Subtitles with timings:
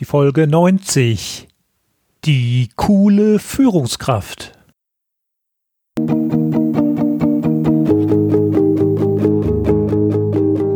[0.00, 1.46] die Folge 90.
[2.24, 4.52] Die coole Führungskraft.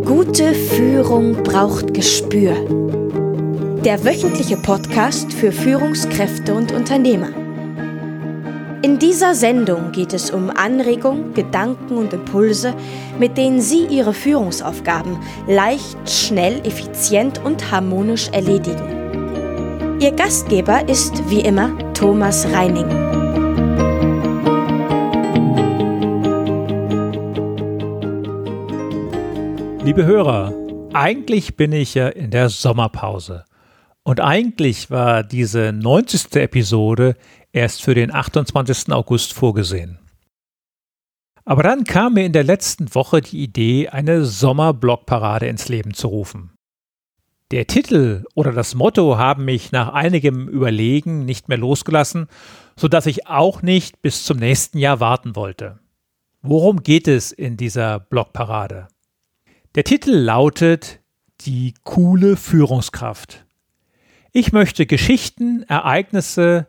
[0.05, 2.55] Gute Führung braucht Gespür.
[3.83, 7.31] Der wöchentliche Podcast für Führungskräfte und Unternehmer.
[8.83, 12.75] In dieser Sendung geht es um Anregungen, Gedanken und Impulse,
[13.19, 15.17] mit denen Sie Ihre Führungsaufgaben
[15.49, 19.04] leicht, schnell, effizient und harmonisch erledigen.
[20.05, 22.87] Ihr Gastgeber ist wie immer Thomas Reining.
[29.83, 30.53] Liebe Hörer,
[30.93, 33.47] eigentlich bin ich ja in der Sommerpause.
[34.03, 36.37] Und eigentlich war diese 90.
[36.37, 37.17] Episode
[37.55, 38.93] erst für den 28.
[38.93, 40.01] August vorgesehen.
[41.47, 46.09] Aber dann kam mir in der letzten Woche die Idee, eine Sommerblockparade ins Leben zu
[46.09, 46.54] rufen.
[47.55, 52.27] Der Titel oder das Motto haben mich nach einigem Überlegen nicht mehr losgelassen,
[52.75, 55.79] so dass ich auch nicht bis zum nächsten Jahr warten wollte.
[56.43, 58.89] Worum geht es in dieser Blockparade?
[59.77, 60.99] Der Titel lautet
[61.43, 63.47] Die coole Führungskraft.
[64.33, 66.67] Ich möchte Geschichten, Ereignisse,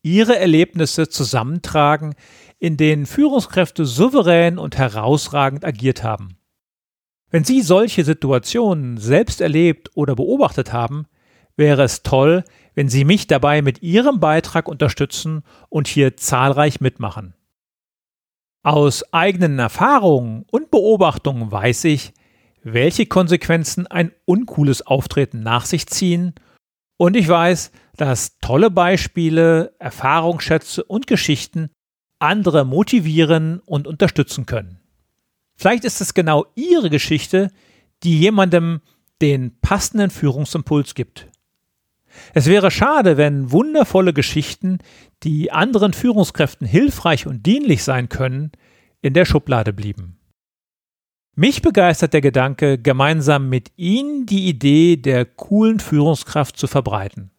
[0.00, 2.14] ihre Erlebnisse zusammentragen,
[2.58, 6.38] in denen Führungskräfte souverän und herausragend agiert haben.
[7.32, 11.06] Wenn Sie solche Situationen selbst erlebt oder beobachtet haben,
[11.56, 17.32] wäre es toll, wenn Sie mich dabei mit Ihrem Beitrag unterstützen und hier zahlreich mitmachen.
[18.62, 22.12] Aus eigenen Erfahrungen und Beobachtungen weiß ich,
[22.62, 26.34] welche Konsequenzen ein uncooles Auftreten nach sich ziehen
[26.98, 31.70] und ich weiß, dass tolle Beispiele, Erfahrungsschätze und Geschichten
[32.18, 34.81] andere motivieren und unterstützen können.
[35.62, 37.52] Vielleicht ist es genau Ihre Geschichte,
[38.02, 38.80] die jemandem
[39.20, 41.28] den passenden Führungsimpuls gibt.
[42.34, 44.78] Es wäre schade, wenn wundervolle Geschichten,
[45.22, 48.50] die anderen Führungskräften hilfreich und dienlich sein können,
[49.02, 50.18] in der Schublade blieben.
[51.36, 57.30] Mich begeistert der Gedanke, gemeinsam mit Ihnen die Idee der coolen Führungskraft zu verbreiten.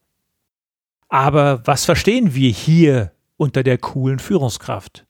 [1.10, 5.04] Aber was verstehen wir hier unter der coolen Führungskraft?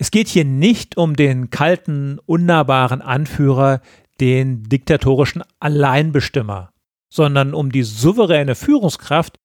[0.00, 3.82] Es geht hier nicht um den kalten, unnahbaren Anführer,
[4.18, 6.72] den diktatorischen Alleinbestimmer,
[7.12, 9.38] sondern um die souveräne Führungskraft,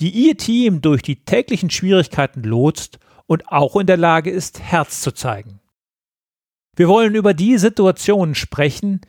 [0.00, 5.02] die ihr Team durch die täglichen Schwierigkeiten lotst und auch in der Lage ist, Herz
[5.02, 5.60] zu zeigen.
[6.74, 9.02] Wir wollen über die Situationen sprechen,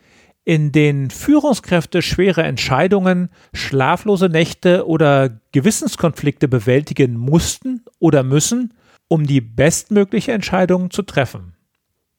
[0.44, 8.74] in denen Führungskräfte schwere Entscheidungen, schlaflose Nächte oder Gewissenskonflikte bewältigen mussten oder müssen,
[9.10, 11.56] um die bestmögliche Entscheidung zu treffen.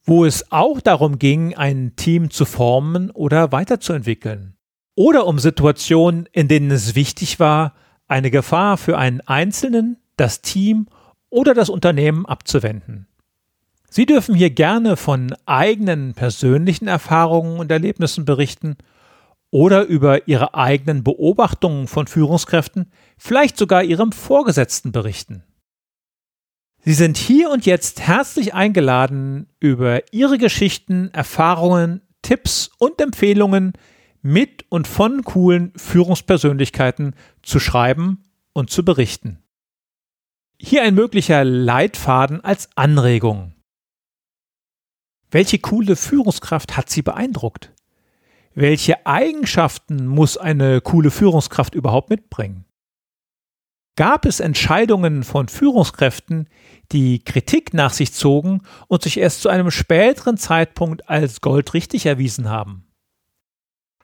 [0.04, 4.56] Wo es auch darum ging, ein Team zu formen oder weiterzuentwickeln.
[4.94, 7.72] Oder um Situationen, in denen es wichtig war,
[8.08, 10.86] eine Gefahr für einen Einzelnen, das Team
[11.30, 13.08] oder das Unternehmen abzuwenden.
[13.88, 18.76] Sie dürfen hier gerne von eigenen persönlichen Erfahrungen und Erlebnissen berichten
[19.50, 25.44] oder über Ihre eigenen Beobachtungen von Führungskräften, vielleicht sogar Ihrem Vorgesetzten berichten.
[26.84, 33.74] Sie sind hier und jetzt herzlich eingeladen, über Ihre Geschichten, Erfahrungen, Tipps und Empfehlungen
[34.20, 39.38] mit und von coolen Führungspersönlichkeiten zu schreiben und zu berichten.
[40.58, 43.54] Hier ein möglicher Leitfaden als Anregung.
[45.30, 47.72] Welche coole Führungskraft hat Sie beeindruckt?
[48.54, 52.64] Welche Eigenschaften muss eine coole Führungskraft überhaupt mitbringen?
[53.96, 56.48] Gab es Entscheidungen von Führungskräften,
[56.92, 62.48] die Kritik nach sich zogen und sich erst zu einem späteren Zeitpunkt als goldrichtig erwiesen
[62.48, 62.86] haben?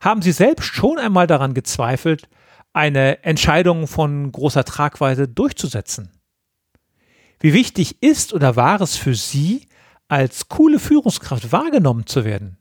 [0.01, 2.29] Haben Sie selbst schon einmal daran gezweifelt,
[2.73, 6.13] eine Entscheidung von großer Tragweite durchzusetzen?
[7.41, 9.69] Wie wichtig ist oder war es für Sie,
[10.09, 12.57] als coole Führungskraft wahrgenommen zu werden.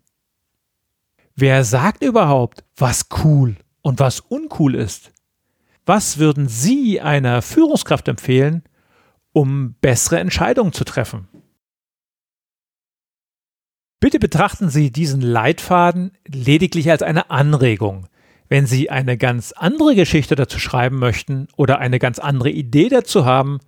[1.35, 5.11] Wer sagt überhaupt, was cool und was uncool ist?
[5.87, 8.63] Was würden Sie einer Führungskraft empfehlen,
[9.31, 11.29] um bessere Entscheidungen zu treffen?
[14.01, 18.09] Bitte betrachten Sie diesen Leitfaden lediglich als eine Anregung.
[18.49, 23.23] Wenn Sie eine ganz andere Geschichte dazu schreiben möchten oder eine ganz andere Idee dazu
[23.23, 23.59] haben,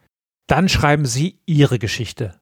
[0.46, 2.42] dann schreiben Sie Ihre Geschichte.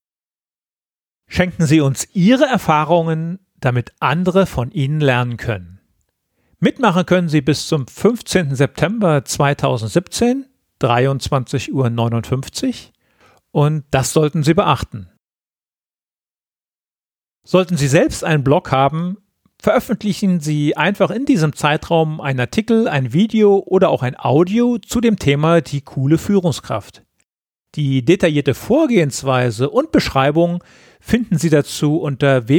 [1.29, 5.76] Schenken Sie uns Ihre Erfahrungen, damit andere von Ihnen lernen können.
[6.59, 8.55] Mitmachen können Sie bis zum 15.
[8.55, 10.47] September 2017,
[10.81, 12.93] 23.59 Uhr
[13.51, 15.11] und das sollten Sie beachten.
[17.43, 19.17] Sollten Sie selbst einen Blog haben,
[19.61, 24.99] veröffentlichen Sie einfach in diesem Zeitraum einen Artikel, ein Video oder auch ein Audio zu
[24.99, 27.03] dem Thema die coole Führungskraft.
[27.75, 30.63] Die detaillierte Vorgehensweise und Beschreibung
[30.99, 32.49] finden Sie dazu unter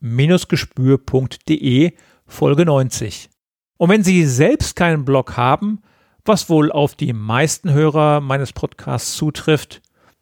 [0.00, 1.92] www.gute-führung-braucht-gespür.de
[2.26, 3.30] Folge 90.
[3.78, 5.82] Und wenn Sie selbst keinen Blog haben,
[6.24, 9.80] was wohl auf die meisten Hörer meines Podcasts zutrifft,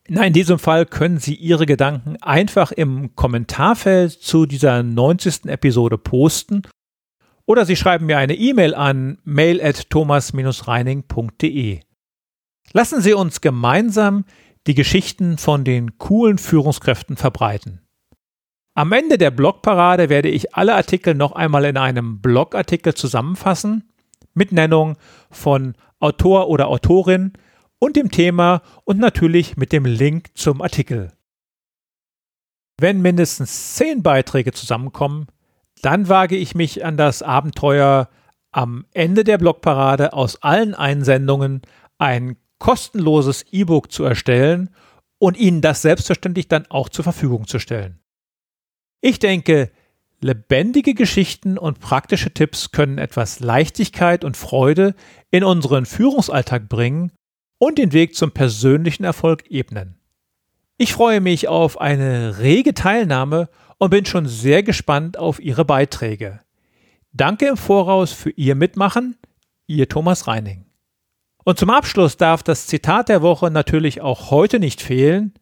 [0.09, 5.47] na, in diesem Fall können Sie Ihre Gedanken einfach im Kommentarfeld zu dieser 90.
[5.47, 6.63] Episode posten
[7.45, 11.81] oder Sie schreiben mir eine E-Mail an mail at thomas-reining.de.
[12.73, 14.25] Lassen Sie uns gemeinsam
[14.67, 17.86] die Geschichten von den coolen Führungskräften verbreiten.
[18.77, 23.91] Am Ende der Blogparade werde ich alle Artikel noch einmal in einem Blogartikel zusammenfassen,
[24.35, 24.99] mit Nennung
[25.31, 27.33] von Autor oder Autorin
[27.79, 31.13] und dem Thema und natürlich mit dem Link zum Artikel.
[32.79, 35.29] Wenn mindestens zehn Beiträge zusammenkommen,
[35.81, 38.11] dann wage ich mich an das Abenteuer,
[38.53, 41.63] am Ende der Blogparade aus allen Einsendungen
[41.97, 44.69] ein kostenloses E-Book zu erstellen
[45.17, 48.01] und Ihnen das selbstverständlich dann auch zur Verfügung zu stellen.
[49.07, 49.71] Ich denke,
[50.21, 54.97] lebendige Geschichten und praktische Tipps können etwas Leichtigkeit und Freude
[55.31, 57.13] in unseren Führungsalltag bringen
[57.59, 60.01] und den Weg zum persönlichen Erfolg ebnen.
[60.77, 63.49] Ich freue mich auf eine rege Teilnahme
[63.79, 66.41] und bin schon sehr gespannt auf Ihre Beiträge.
[67.13, 69.17] Danke im Voraus für Ihr Mitmachen,
[69.69, 70.65] Ihr Thomas Reining.
[71.45, 75.33] Und zum Abschluss darf das Zitat der Woche natürlich auch heute nicht fehlen.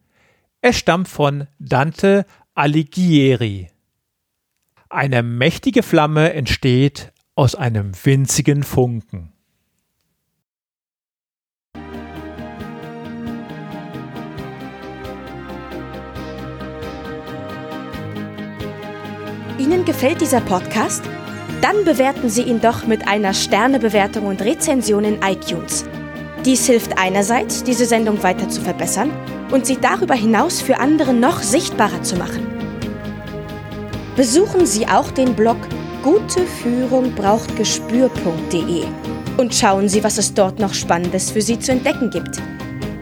[0.61, 3.67] Es stammt von Dante Alighieri.
[4.89, 9.33] Eine mächtige Flamme entsteht aus einem winzigen Funken.
[19.57, 21.03] Ihnen gefällt dieser Podcast?
[21.61, 25.83] Dann bewerten Sie ihn doch mit einer Sternebewertung und Rezension in iTunes.
[26.45, 29.11] Dies hilft einerseits, diese Sendung weiter zu verbessern
[29.51, 32.45] und sie darüber hinaus für andere noch sichtbarer zu machen.
[34.15, 35.57] Besuchen Sie auch den Blog
[36.01, 38.83] Gute Führung braucht Gespür.de
[39.37, 42.41] und schauen Sie, was es dort noch Spannendes für Sie zu entdecken gibt.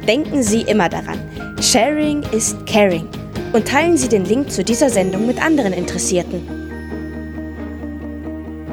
[0.07, 1.19] Denken Sie immer daran,
[1.61, 3.07] Sharing ist Caring
[3.51, 6.41] und teilen Sie den Link zu dieser Sendung mit anderen Interessierten.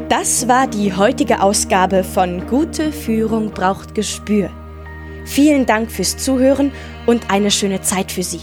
[0.09, 4.51] Das war die heutige Ausgabe von Gute Führung braucht Gespür.
[5.25, 6.73] Vielen Dank fürs Zuhören
[7.07, 8.41] und eine schöne Zeit für Sie.